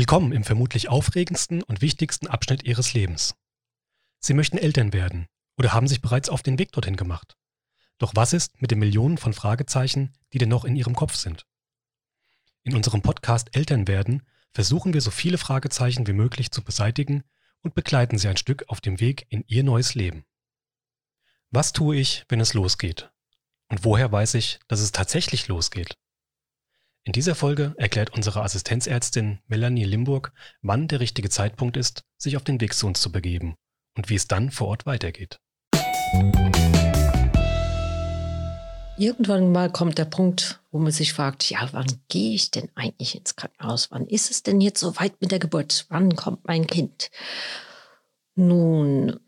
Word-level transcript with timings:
Willkommen 0.00 0.32
im 0.32 0.44
vermutlich 0.44 0.88
aufregendsten 0.88 1.62
und 1.62 1.82
wichtigsten 1.82 2.26
Abschnitt 2.26 2.62
Ihres 2.62 2.94
Lebens. 2.94 3.34
Sie 4.18 4.32
möchten 4.32 4.56
Eltern 4.56 4.94
werden 4.94 5.26
oder 5.58 5.74
haben 5.74 5.86
sich 5.88 6.00
bereits 6.00 6.30
auf 6.30 6.42
den 6.42 6.58
Weg 6.58 6.72
dorthin 6.72 6.96
gemacht. 6.96 7.36
Doch 7.98 8.12
was 8.14 8.32
ist 8.32 8.62
mit 8.62 8.70
den 8.70 8.78
Millionen 8.78 9.18
von 9.18 9.34
Fragezeichen, 9.34 10.14
die 10.32 10.38
denn 10.38 10.48
noch 10.48 10.64
in 10.64 10.74
Ihrem 10.74 10.94
Kopf 10.94 11.16
sind? 11.16 11.44
In 12.62 12.74
unserem 12.74 13.02
Podcast 13.02 13.54
Eltern 13.54 13.88
werden 13.88 14.22
versuchen 14.54 14.94
wir 14.94 15.02
so 15.02 15.10
viele 15.10 15.36
Fragezeichen 15.36 16.06
wie 16.06 16.14
möglich 16.14 16.50
zu 16.50 16.64
beseitigen 16.64 17.22
und 17.60 17.74
begleiten 17.74 18.16
Sie 18.16 18.28
ein 18.28 18.38
Stück 18.38 18.64
auf 18.68 18.80
dem 18.80 19.00
Weg 19.00 19.26
in 19.28 19.44
Ihr 19.48 19.64
neues 19.64 19.94
Leben. 19.94 20.24
Was 21.50 21.74
tue 21.74 21.96
ich, 21.96 22.24
wenn 22.30 22.40
es 22.40 22.54
losgeht? 22.54 23.10
Und 23.68 23.84
woher 23.84 24.10
weiß 24.10 24.32
ich, 24.32 24.60
dass 24.66 24.80
es 24.80 24.92
tatsächlich 24.92 25.48
losgeht? 25.48 25.98
In 27.10 27.14
dieser 27.14 27.34
Folge 27.34 27.74
erklärt 27.76 28.14
unsere 28.14 28.40
Assistenzärztin 28.42 29.40
Melanie 29.48 29.82
Limburg, 29.82 30.32
wann 30.62 30.86
der 30.86 31.00
richtige 31.00 31.28
Zeitpunkt 31.28 31.76
ist, 31.76 32.04
sich 32.16 32.36
auf 32.36 32.44
den 32.44 32.60
Weg 32.60 32.72
zu 32.72 32.86
uns 32.86 33.00
zu 33.00 33.10
begeben 33.10 33.56
und 33.96 34.10
wie 34.10 34.14
es 34.14 34.28
dann 34.28 34.52
vor 34.52 34.68
Ort 34.68 34.86
weitergeht. 34.86 35.40
Irgendwann 38.96 39.50
mal 39.50 39.72
kommt 39.72 39.98
der 39.98 40.04
Punkt, 40.04 40.62
wo 40.70 40.78
man 40.78 40.92
sich 40.92 41.12
fragt, 41.12 41.50
ja, 41.50 41.68
wann 41.72 42.00
gehe 42.06 42.32
ich 42.32 42.52
denn 42.52 42.68
eigentlich 42.76 43.16
ins 43.16 43.34
Krankenhaus? 43.34 43.90
Wann 43.90 44.06
ist 44.06 44.30
es 44.30 44.44
denn 44.44 44.60
jetzt 44.60 44.78
so 44.78 44.94
weit 44.94 45.20
mit 45.20 45.32
der 45.32 45.40
Geburt? 45.40 45.86
Wann 45.88 46.14
kommt 46.14 46.46
mein 46.46 46.68
Kind? 46.68 47.10
Nun, 48.36 49.18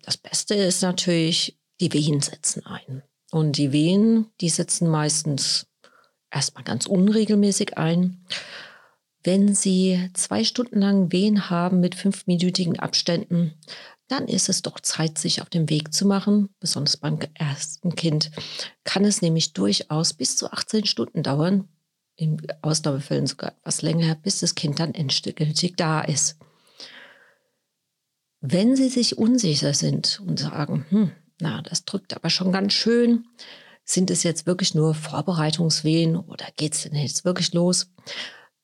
das 0.00 0.16
Beste 0.16 0.54
ist 0.54 0.80
natürlich, 0.80 1.58
die 1.82 1.92
Wehen 1.92 2.22
setzen 2.22 2.64
ein. 2.64 3.02
Und 3.30 3.58
die 3.58 3.72
Wehen, 3.72 4.30
die 4.40 4.48
setzen 4.48 4.88
meistens 4.88 5.66
erstmal 6.30 6.64
ganz 6.64 6.86
unregelmäßig 6.86 7.78
ein. 7.78 8.24
Wenn 9.22 9.54
Sie 9.54 10.08
zwei 10.14 10.44
Stunden 10.44 10.80
lang 10.80 11.10
Wehen 11.10 11.50
haben 11.50 11.80
mit 11.80 11.94
fünfminütigen 11.94 12.78
Abständen, 12.78 13.54
dann 14.08 14.28
ist 14.28 14.48
es 14.48 14.62
doch 14.62 14.78
Zeit, 14.78 15.18
sich 15.18 15.42
auf 15.42 15.50
den 15.50 15.68
Weg 15.68 15.92
zu 15.92 16.06
machen. 16.06 16.50
Besonders 16.60 16.96
beim 16.96 17.18
ersten 17.34 17.96
Kind 17.96 18.30
kann 18.84 19.04
es 19.04 19.22
nämlich 19.22 19.52
durchaus 19.52 20.14
bis 20.14 20.36
zu 20.36 20.52
18 20.52 20.86
Stunden 20.86 21.22
dauern, 21.24 21.68
in 22.14 22.40
Ausnahmefällen 22.62 23.26
sogar 23.26 23.52
etwas 23.58 23.82
länger, 23.82 24.14
bis 24.14 24.40
das 24.40 24.54
Kind 24.54 24.78
dann 24.78 24.94
endgültig 24.94 25.74
da 25.76 26.00
ist. 26.02 26.38
Wenn 28.40 28.76
Sie 28.76 28.88
sich 28.88 29.18
unsicher 29.18 29.74
sind 29.74 30.20
und 30.24 30.38
sagen, 30.38 30.86
hm, 30.90 31.10
na, 31.40 31.62
das 31.62 31.84
drückt 31.84 32.14
aber 32.14 32.30
schon 32.30 32.52
ganz 32.52 32.74
schön, 32.74 33.26
sind 33.86 34.10
es 34.10 34.24
jetzt 34.24 34.46
wirklich 34.46 34.74
nur 34.74 34.94
Vorbereitungswehen 34.94 36.16
oder 36.16 36.46
geht 36.56 36.74
es 36.74 36.82
denn 36.82 36.94
jetzt 36.96 37.24
wirklich 37.24 37.54
los? 37.54 37.90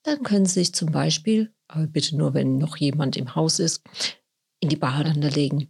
Dann 0.02 0.22
können 0.24 0.46
Sie 0.46 0.60
sich 0.60 0.74
zum 0.74 0.90
Beispiel, 0.90 1.54
aber 1.68 1.86
bitte 1.86 2.16
nur, 2.16 2.34
wenn 2.34 2.58
noch 2.58 2.76
jemand 2.76 3.16
im 3.16 3.34
Haus 3.34 3.60
ist, 3.60 3.82
in 4.60 4.68
die 4.68 4.76
Badewanne 4.76 5.28
legen. 5.30 5.68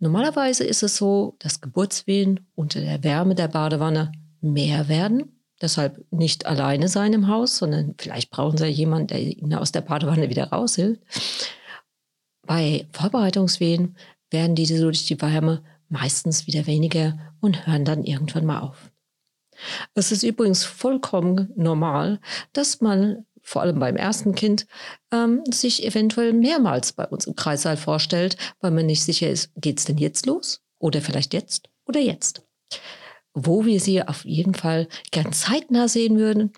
Normalerweise 0.00 0.64
ist 0.64 0.82
es 0.82 0.96
so, 0.96 1.36
dass 1.38 1.60
Geburtswehen 1.60 2.48
unter 2.56 2.80
der 2.80 3.04
Wärme 3.04 3.36
der 3.36 3.48
Badewanne 3.48 4.10
mehr 4.40 4.88
werden. 4.88 5.40
Deshalb 5.60 6.04
nicht 6.10 6.44
alleine 6.46 6.88
sein 6.88 7.12
im 7.12 7.28
Haus, 7.28 7.58
sondern 7.58 7.94
vielleicht 7.98 8.30
brauchen 8.30 8.58
Sie 8.58 8.66
jemanden, 8.66 9.06
der 9.06 9.20
Ihnen 9.20 9.54
aus 9.54 9.70
der 9.70 9.82
Badewanne 9.82 10.28
wieder 10.28 10.46
raushilft. 10.50 11.00
Bei 12.44 12.88
Vorbereitungswehen 12.90 13.96
werden 14.30 14.56
diese 14.56 14.80
durch 14.80 15.06
die 15.06 15.20
Wärme 15.20 15.62
meistens 15.92 16.46
wieder 16.46 16.66
weniger 16.66 17.18
und 17.40 17.66
hören 17.66 17.84
dann 17.84 18.04
irgendwann 18.04 18.46
mal 18.46 18.60
auf. 18.60 18.90
Es 19.94 20.10
ist 20.10 20.22
übrigens 20.22 20.64
vollkommen 20.64 21.52
normal, 21.54 22.20
dass 22.52 22.80
man 22.80 23.26
vor 23.42 23.62
allem 23.62 23.78
beim 23.78 23.96
ersten 23.96 24.34
Kind 24.34 24.66
ähm, 25.12 25.42
sich 25.50 25.84
eventuell 25.84 26.32
mehrmals 26.32 26.92
bei 26.92 27.06
uns 27.06 27.26
im 27.26 27.36
Kreissaal 27.36 27.76
vorstellt, 27.76 28.36
weil 28.60 28.70
man 28.70 28.86
nicht 28.86 29.02
sicher 29.02 29.28
ist, 29.28 29.50
geht 29.56 29.78
es 29.78 29.84
denn 29.84 29.98
jetzt 29.98 30.26
los 30.26 30.62
oder 30.78 31.00
vielleicht 31.00 31.34
jetzt 31.34 31.68
oder 31.86 32.00
jetzt. 32.00 32.42
Wo 33.34 33.64
wir 33.64 33.80
sie 33.80 34.02
auf 34.02 34.24
jeden 34.24 34.54
Fall 34.54 34.88
gern 35.10 35.32
zeitnah 35.32 35.88
sehen 35.88 36.18
würden, 36.18 36.52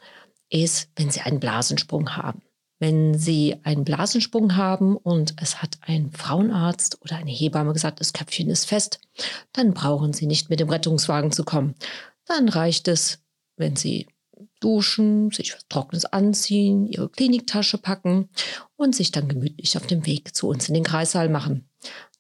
ist, 0.50 0.90
wenn 0.96 1.10
sie 1.10 1.20
einen 1.20 1.40
Blasensprung 1.40 2.16
haben. 2.16 2.42
Wenn 2.86 3.14
Sie 3.14 3.56
einen 3.62 3.86
Blasensprung 3.86 4.56
haben 4.56 4.98
und 4.98 5.36
es 5.40 5.62
hat 5.62 5.78
ein 5.80 6.10
Frauenarzt 6.12 7.00
oder 7.00 7.16
eine 7.16 7.30
Hebamme 7.30 7.72
gesagt, 7.72 7.98
das 7.98 8.12
Köpfchen 8.12 8.50
ist 8.50 8.66
fest, 8.66 9.00
dann 9.54 9.72
brauchen 9.72 10.12
Sie 10.12 10.26
nicht 10.26 10.50
mit 10.50 10.60
dem 10.60 10.68
Rettungswagen 10.68 11.32
zu 11.32 11.44
kommen. 11.44 11.76
Dann 12.26 12.46
reicht 12.50 12.86
es, 12.88 13.20
wenn 13.56 13.74
Sie 13.74 14.06
duschen, 14.60 15.30
sich 15.30 15.54
was 15.54 15.66
Trockenes 15.70 16.04
anziehen, 16.04 16.86
Ihre 16.86 17.08
Kliniktasche 17.08 17.78
packen 17.78 18.28
und 18.76 18.94
sich 18.94 19.10
dann 19.10 19.28
gemütlich 19.28 19.78
auf 19.78 19.86
dem 19.86 20.04
Weg 20.04 20.34
zu 20.34 20.46
uns 20.48 20.68
in 20.68 20.74
den 20.74 20.84
Kreissaal 20.84 21.30
machen. 21.30 21.66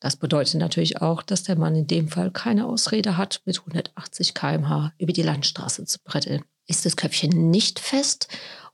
Das 0.00 0.16
bedeutet 0.16 0.54
natürlich 0.54 1.02
auch, 1.02 1.22
dass 1.22 1.42
der 1.42 1.58
Mann 1.58 1.76
in 1.76 1.88
dem 1.88 2.08
Fall 2.08 2.30
keine 2.30 2.64
Ausrede 2.64 3.18
hat, 3.18 3.42
mit 3.44 3.58
180 3.58 4.32
km/h 4.32 4.94
über 4.96 5.12
die 5.12 5.20
Landstraße 5.20 5.84
zu 5.84 5.98
bretteln. 6.02 6.42
Ist 6.66 6.86
das 6.86 6.96
Köpfchen 6.96 7.50
nicht 7.50 7.80
fest 7.80 8.28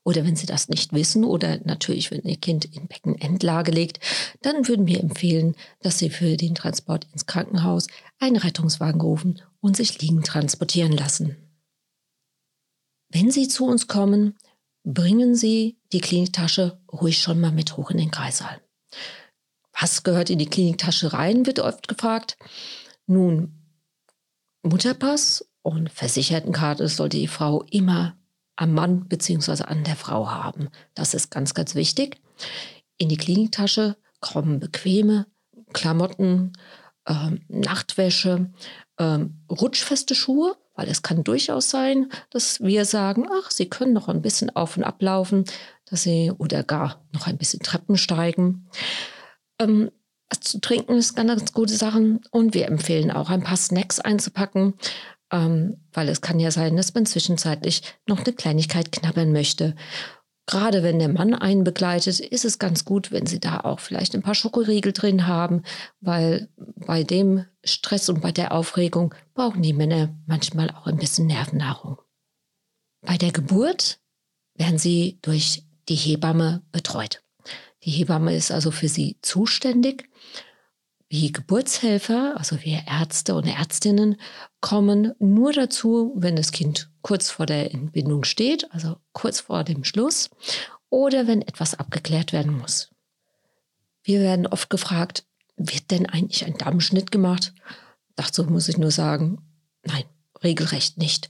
oder 0.05 0.25
wenn 0.25 0.37
Sie 0.37 0.47
das 0.47 0.69
nicht 0.69 0.93
wissen 0.93 1.25
oder 1.25 1.61
natürlich, 1.65 2.11
wenn 2.11 2.23
Ihr 2.23 2.39
Kind 2.39 2.65
in 2.65 2.87
Beckenendlage 2.87 3.71
liegt, 3.71 4.01
dann 4.43 4.67
würden 4.67 4.87
wir 4.87 5.01
empfehlen, 5.01 5.55
dass 5.81 5.99
Sie 5.99 6.11
für 6.11 6.37
den 6.37 6.55
Transport 6.55 7.07
ins 7.13 7.27
Krankenhaus 7.27 7.87
einen 8.19 8.37
Rettungswagen 8.37 9.01
rufen 9.01 9.41
und 9.61 9.77
sich 9.77 10.01
liegend 10.01 10.27
transportieren 10.27 10.93
lassen. 10.93 11.37
Wenn 13.11 13.31
Sie 13.31 13.49
zu 13.49 13.67
uns 13.67 13.89
kommen, 13.89 14.37
bringen 14.85 15.35
Sie 15.35 15.79
die 15.93 16.01
Kliniktasche 16.01 16.81
ruhig 16.91 17.21
schon 17.21 17.41
mal 17.41 17.53
mit 17.53 17.77
hoch 17.77 17.91
in 17.91 17.99
den 17.99 18.11
Kreissaal. 18.11 18.61
Was 19.79 20.03
gehört 20.03 20.31
in 20.31 20.39
die 20.39 20.47
Kliniktasche 20.47 21.13
rein, 21.13 21.47
wird 21.47 21.59
oft 21.59 21.89
gefragt. 21.89 22.37
Nun, 23.07 23.61
Mutterpass 24.63 25.49
und 25.63 25.91
Versichertenkarte 25.91 26.89
sollte 26.89 27.17
die 27.17 27.29
Frau 27.29 27.63
immer 27.71 28.17
am 28.61 28.75
Mann 28.75 29.07
bzw. 29.09 29.65
an 29.65 29.85
der 29.85 29.97
Frau 29.97 30.31
haben. 30.31 30.69
Das 30.95 31.15
ist 31.15 31.31
ganz, 31.31 31.55
ganz 31.55 31.75
wichtig. 31.75 32.21
In 32.99 33.09
die 33.09 33.17
Kliniktasche 33.17 33.97
kommen 34.21 34.61
bequeme 34.61 35.27
Klamotten, 35.73 36.53
ähm, 37.07 37.41
Nachtwäsche, 37.49 38.51
ähm, 38.99 39.39
rutschfeste 39.51 40.15
Schuhe, 40.15 40.57
weil 40.75 40.89
es 40.89 41.01
kann 41.01 41.25
durchaus 41.25 41.71
sein, 41.71 42.11
dass 42.29 42.61
wir 42.61 42.85
sagen, 42.85 43.27
ach, 43.33 43.51
Sie 43.51 43.71
können 43.71 43.95
noch 43.95 44.09
ein 44.09 44.21
bisschen 44.21 44.55
auf 44.55 44.77
und 44.77 44.85
ablaufen, 44.85 45.45
dass 45.87 46.03
Sie 46.03 46.31
oder 46.37 46.63
gar 46.63 47.03
noch 47.15 47.27
ein 47.27 47.39
bisschen 47.39 47.61
Treppen 47.61 47.97
steigen. 47.97 48.69
Ähm, 49.59 49.91
zu 50.39 50.61
trinken 50.61 50.97
ist 50.97 51.17
ganz, 51.17 51.29
ganz 51.29 51.53
gute 51.55 51.75
Sachen 51.75 52.21
und 52.31 52.53
wir 52.53 52.67
empfehlen 52.67 53.11
auch 53.11 53.31
ein 53.31 53.43
paar 53.43 53.57
Snacks 53.57 54.01
einzupacken, 54.01 54.75
ähm, 55.31 55.79
weil 55.93 56.09
es 56.09 56.21
kann 56.21 56.41
ja 56.41 56.51
sein, 56.51 56.77
dass 56.77 56.95
man 56.95 57.07
zwischenzeitlich 57.07 57.83
noch 58.07 58.21
eine 58.21 58.33
Kleinigkeit 58.33 58.93
knabbern 58.93 59.33
möchte. 59.33 59.75
Gerade 60.47 60.83
wenn 60.83 60.99
der 60.99 61.09
Mann 61.09 61.35
einen 61.35 61.63
begleitet, 61.63 62.19
ist 62.19 62.45
es 62.45 62.59
ganz 62.59 62.85
gut, 62.85 63.13
wenn 63.13 63.27
Sie 63.27 63.39
da 63.39 63.61
auch 63.61 63.79
vielleicht 63.79 64.15
ein 64.15 64.23
paar 64.23 64.35
Schokoriegel 64.35 64.93
drin 64.93 65.27
haben, 65.29 65.63
weil 66.01 66.49
bei 66.57 67.05
dem 67.05 67.45
Stress 67.63 68.09
und 68.09 68.21
bei 68.21 68.33
der 68.33 68.53
Aufregung 68.53 69.15
brauchen 69.35 69.63
die 69.63 69.73
Männer 69.73 70.13
manchmal 70.27 70.71
auch 70.71 70.87
ein 70.87 70.97
bisschen 70.97 71.27
Nervennahrung. 71.27 71.99
Bei 73.03 73.17
der 73.17 73.31
Geburt 73.31 74.01
werden 74.55 74.79
Sie 74.79 75.19
durch 75.23 75.65
die 75.89 75.95
Hebamme 75.95 76.63
betreut. 76.73 77.23
Die 77.85 77.91
Hebamme 77.91 78.35
ist 78.35 78.51
also 78.51 78.71
für 78.71 78.89
Sie 78.89 79.19
zuständig 79.23 80.09
wie 81.11 81.33
Geburtshelfer, 81.33 82.35
also 82.37 82.63
wir 82.63 82.85
Ärzte 82.87 83.35
und 83.35 83.47
Ärztinnen, 83.47 84.17
kommen 84.61 85.13
nur 85.19 85.53
dazu, 85.53 86.13
wenn 86.15 86.37
das 86.37 86.53
Kind 86.53 86.89
kurz 87.03 87.31
vor 87.31 87.47
der 87.47 87.75
Entbindung 87.75 88.23
steht, 88.23 88.73
also 88.73 88.97
kurz 89.13 89.41
vor 89.41 89.65
dem 89.65 89.83
Schluss, 89.83 90.31
oder 90.89 91.27
wenn 91.27 91.43
etwas 91.43 91.75
abgeklärt 91.75 92.33
werden 92.33 92.57
muss. 92.57 92.91
Wir 94.05 94.21
werden 94.21 94.47
oft 94.47 94.71
gefragt, 94.71 95.25
wird 95.57 95.91
denn 95.91 96.07
eigentlich 96.07 96.47
ein 96.47 96.57
Dammschnitt 96.57 97.11
gemacht? 97.11 97.55
Dazu 98.15 98.45
muss 98.45 98.69
ich 98.69 98.79
nur 98.79 98.93
sagen, 98.93 99.43
nein, 99.83 100.05
regelrecht 100.45 100.97
nicht. 100.97 101.29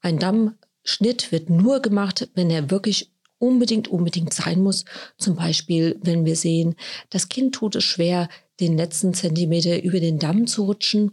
Ein 0.00 0.18
Dammschnitt 0.18 1.32
wird 1.32 1.50
nur 1.50 1.80
gemacht, 1.80 2.30
wenn 2.34 2.48
er 2.48 2.70
wirklich 2.70 3.12
unbedingt, 3.36 3.88
unbedingt 3.88 4.32
sein 4.32 4.62
muss. 4.62 4.86
Zum 5.18 5.36
Beispiel, 5.36 6.00
wenn 6.02 6.24
wir 6.24 6.34
sehen, 6.34 6.76
das 7.10 7.28
Kind 7.28 7.54
tut 7.54 7.76
es 7.76 7.84
schwer, 7.84 8.28
den 8.60 8.76
letzten 8.76 9.14
Zentimeter 9.14 9.82
über 9.82 10.00
den 10.00 10.18
Damm 10.18 10.46
zu 10.46 10.64
rutschen, 10.64 11.12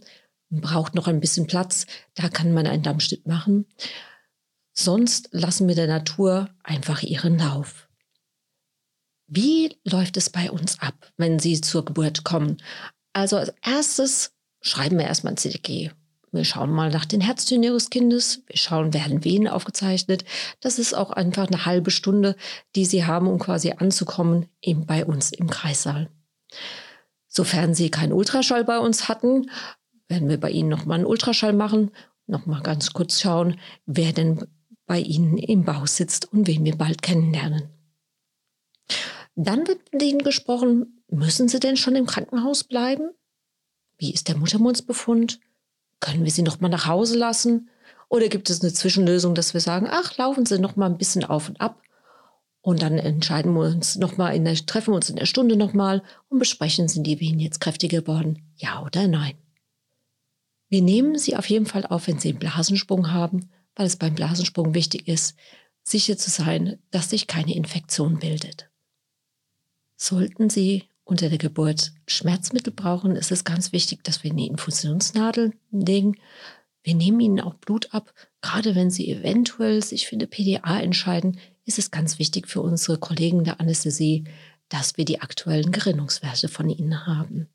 braucht 0.50 0.94
noch 0.94 1.08
ein 1.08 1.20
bisschen 1.20 1.46
Platz, 1.46 1.86
da 2.14 2.28
kann 2.28 2.52
man 2.52 2.66
einen 2.66 2.82
Dammschnitt 2.82 3.26
machen. 3.26 3.66
Sonst 4.72 5.28
lassen 5.32 5.68
wir 5.68 5.74
der 5.74 5.86
Natur 5.86 6.50
einfach 6.62 7.02
ihren 7.02 7.38
Lauf. 7.38 7.88
Wie 9.26 9.76
läuft 9.84 10.16
es 10.16 10.30
bei 10.30 10.50
uns 10.50 10.80
ab, 10.80 11.12
wenn 11.16 11.38
Sie 11.38 11.60
zur 11.60 11.84
Geburt 11.84 12.24
kommen? 12.24 12.58
Also 13.12 13.36
als 13.38 13.52
erstes 13.64 14.32
schreiben 14.60 14.98
wir 14.98 15.06
erstmal 15.06 15.32
ein 15.32 15.38
CDG 15.38 15.90
Wir 16.30 16.44
schauen 16.44 16.70
mal 16.70 16.90
nach 16.90 17.06
den 17.06 17.22
Herztönen 17.22 17.64
ihres 17.64 17.90
Kindes. 17.90 18.42
Wir 18.46 18.58
schauen, 18.58 18.92
werden 18.92 19.24
Venen 19.24 19.48
aufgezeichnet. 19.48 20.24
Das 20.60 20.78
ist 20.78 20.94
auch 20.94 21.10
einfach 21.10 21.48
eine 21.48 21.64
halbe 21.64 21.90
Stunde, 21.90 22.36
die 22.76 22.84
sie 22.84 23.04
haben, 23.04 23.26
um 23.26 23.38
quasi 23.38 23.72
anzukommen, 23.72 24.46
eben 24.60 24.86
bei 24.86 25.04
uns 25.04 25.32
im 25.32 25.48
Kreissaal. 25.48 26.10
Sofern 27.36 27.74
sie 27.74 27.90
keinen 27.90 28.14
Ultraschall 28.14 28.64
bei 28.64 28.78
uns 28.78 29.08
hatten, 29.08 29.50
werden 30.08 30.30
wir 30.30 30.40
bei 30.40 30.50
ihnen 30.50 30.70
nochmal 30.70 30.94
einen 30.94 31.06
Ultraschall 31.06 31.52
machen, 31.52 31.90
nochmal 32.26 32.62
ganz 32.62 32.94
kurz 32.94 33.20
schauen, 33.20 33.60
wer 33.84 34.14
denn 34.14 34.46
bei 34.86 35.00
ihnen 35.00 35.36
im 35.36 35.66
Bauch 35.66 35.86
sitzt 35.86 36.32
und 36.32 36.46
wen 36.46 36.64
wir 36.64 36.78
bald 36.78 37.02
kennenlernen. 37.02 37.68
Dann 39.34 39.68
wird 39.68 39.80
mit 39.92 40.02
ihnen 40.02 40.20
gesprochen, 40.20 41.02
müssen 41.10 41.46
sie 41.46 41.60
denn 41.60 41.76
schon 41.76 41.94
im 41.94 42.06
Krankenhaus 42.06 42.64
bleiben? 42.64 43.10
Wie 43.98 44.14
ist 44.14 44.28
der 44.28 44.38
Muttermundsbefund? 44.38 45.38
Können 46.00 46.24
wir 46.24 46.32
sie 46.32 46.40
noch 46.42 46.60
mal 46.60 46.70
nach 46.70 46.86
Hause 46.86 47.18
lassen? 47.18 47.68
Oder 48.08 48.28
gibt 48.28 48.48
es 48.48 48.62
eine 48.62 48.72
Zwischenlösung, 48.72 49.34
dass 49.34 49.52
wir 49.52 49.60
sagen, 49.60 49.88
ach, 49.90 50.16
laufen 50.16 50.46
Sie 50.46 50.58
noch 50.58 50.76
mal 50.76 50.86
ein 50.86 50.96
bisschen 50.96 51.24
auf 51.24 51.50
und 51.50 51.60
ab 51.60 51.82
und 52.66 52.82
dann 52.82 52.98
entscheiden 52.98 53.54
wir 53.54 53.60
uns 53.60 53.94
noch 53.94 54.16
mal 54.16 54.30
in 54.34 54.44
der, 54.44 54.56
treffen 54.56 54.90
wir 54.90 54.96
uns 54.96 55.08
in 55.08 55.14
der 55.14 55.26
Stunde 55.26 55.54
noch 55.54 55.72
mal 55.72 56.02
und 56.28 56.40
besprechen, 56.40 56.88
sind 56.88 57.06
die 57.06 57.20
Wehen 57.20 57.38
jetzt 57.38 57.60
kräftiger 57.60 58.00
geworden? 58.00 58.42
Ja 58.56 58.82
oder 58.82 59.06
nein? 59.06 59.36
Wir 60.68 60.82
nehmen 60.82 61.16
sie 61.16 61.36
auf 61.36 61.48
jeden 61.48 61.66
Fall 61.66 61.86
auf, 61.86 62.08
wenn 62.08 62.18
sie 62.18 62.30
einen 62.30 62.40
Blasensprung 62.40 63.12
haben, 63.12 63.50
weil 63.76 63.86
es 63.86 63.94
beim 63.94 64.16
Blasensprung 64.16 64.74
wichtig 64.74 65.06
ist, 65.06 65.36
sicher 65.84 66.18
zu 66.18 66.28
sein, 66.28 66.80
dass 66.90 67.10
sich 67.10 67.28
keine 67.28 67.54
Infektion 67.54 68.18
bildet. 68.18 68.68
Sollten 69.94 70.50
Sie 70.50 70.88
unter 71.04 71.28
der 71.28 71.38
Geburt 71.38 71.92
Schmerzmittel 72.08 72.72
brauchen, 72.72 73.14
ist 73.14 73.30
es 73.30 73.44
ganz 73.44 73.70
wichtig, 73.70 74.02
dass 74.02 74.24
wir 74.24 74.32
eine 74.32 74.44
Infusionsnadel 74.44 75.52
legen. 75.70 76.16
Wir 76.86 76.94
nehmen 76.94 77.18
ihnen 77.18 77.40
auch 77.40 77.54
Blut 77.54 77.92
ab. 77.92 78.14
Gerade 78.42 78.76
wenn 78.76 78.90
sie 78.90 79.10
eventuell 79.10 79.82
sich 79.82 80.06
für 80.06 80.14
eine 80.14 80.28
PDA 80.28 80.78
entscheiden, 80.78 81.40
ist 81.64 81.80
es 81.80 81.90
ganz 81.90 82.20
wichtig 82.20 82.46
für 82.46 82.60
unsere 82.60 82.96
Kollegen 82.96 83.42
der 83.42 83.58
Anästhesie, 83.58 84.22
dass 84.68 84.96
wir 84.96 85.04
die 85.04 85.20
aktuellen 85.20 85.72
Gerinnungswerte 85.72 86.46
von 86.46 86.70
ihnen 86.70 87.04
haben. 87.04 87.48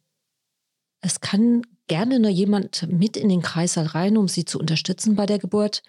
Es 1.00 1.22
kann 1.22 1.62
gerne 1.88 2.20
nur 2.20 2.30
jemand 2.30 2.86
mit 2.92 3.16
in 3.16 3.30
den 3.30 3.42
Kreißsaal 3.42 3.86
rein, 3.86 4.18
um 4.18 4.28
sie 4.28 4.44
zu 4.44 4.60
unterstützen 4.60 5.16
bei 5.16 5.26
der 5.26 5.40
Geburt. 5.40 5.82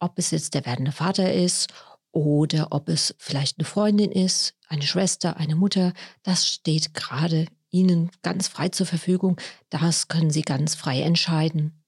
Ob 0.00 0.18
es 0.18 0.32
jetzt 0.32 0.54
der 0.54 0.66
werdende 0.66 0.90
Vater 0.90 1.32
ist 1.32 1.72
oder 2.10 2.72
ob 2.72 2.88
es 2.88 3.14
vielleicht 3.16 3.60
eine 3.60 3.64
Freundin 3.64 4.10
ist, 4.10 4.54
eine 4.66 4.82
Schwester, 4.82 5.36
eine 5.36 5.54
Mutter, 5.54 5.92
das 6.24 6.48
steht 6.48 6.94
gerade 6.94 7.46
Ihnen 7.70 8.10
ganz 8.22 8.48
frei 8.48 8.70
zur 8.70 8.86
Verfügung. 8.86 9.40
Das 9.70 10.08
können 10.08 10.30
Sie 10.30 10.42
ganz 10.42 10.74
frei 10.74 11.02
entscheiden. 11.02 11.81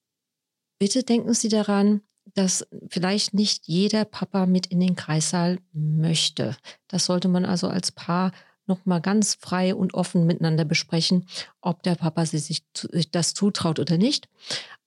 Bitte 0.79 1.03
denken 1.03 1.33
Sie 1.33 1.49
daran, 1.49 2.01
dass 2.33 2.67
vielleicht 2.89 3.33
nicht 3.33 3.67
jeder 3.67 4.03
Papa 4.03 4.45
mit 4.45 4.67
in 4.67 4.79
den 4.79 4.95
Kreissaal 4.95 5.59
möchte. 5.73 6.57
Das 6.87 7.05
sollte 7.05 7.27
man 7.27 7.45
also 7.45 7.67
als 7.67 7.91
Paar 7.91 8.31
nochmal 8.67 8.99
ganz 8.99 9.35
frei 9.35 9.75
und 9.75 9.93
offen 9.93 10.25
miteinander 10.25 10.65
besprechen, 10.65 11.27
ob 11.61 11.83
der 11.83 11.95
Papa 11.95 12.25
sich 12.25 12.63
das 13.11 13.33
zutraut 13.35 13.79
oder 13.79 13.97
nicht. 13.97 14.27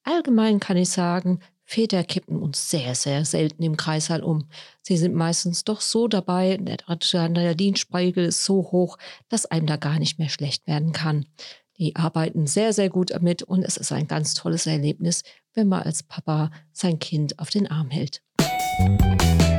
Allgemein 0.03 0.59
kann 0.59 0.77
ich 0.77 0.91
sagen, 0.91 1.41
Väter 1.65 2.03
kippen 2.03 2.41
uns 2.41 2.71
sehr, 2.71 2.95
sehr 2.95 3.25
selten 3.25 3.63
im 3.63 3.77
Kreißsaal 3.77 4.23
um. 4.23 4.49
Sie 4.83 4.97
sind 4.97 5.15
meistens 5.15 5.65
doch 5.65 5.83
so 5.83 6.09
dabei, 6.09 6.57
der 6.57 6.79
Adrenalinspiegel 6.87 8.25
ist 8.25 8.45
so 8.45 8.71
hoch, 8.73 8.97
dass 9.29 9.47
einem 9.47 9.67
da 9.67 9.77
gar 9.77 9.99
nicht 9.99 10.19
mehr 10.19 10.31
schlecht 10.31 10.67
werden 10.67 10.93
kann. 10.93 11.27
Die 11.79 11.95
arbeiten 11.95 12.47
sehr, 12.47 12.73
sehr 12.73 12.91
gut 12.91 13.11
damit 13.11 13.43
und 13.43 13.63
es 13.63 13.77
ist 13.77 13.93
ein 13.93 14.09
ganz 14.09 14.35
tolles 14.35 14.67
Erlebnis, 14.67 15.23
wenn 15.55 15.69
man 15.69 15.83
als 15.83 16.03
Papa 16.03 16.51
sein 16.73 16.99
Kind 16.99 17.39
auf 17.39 17.51
den 17.51 17.69
Arm 17.69 17.91
hält. 17.91 18.23
Musik 18.81 19.58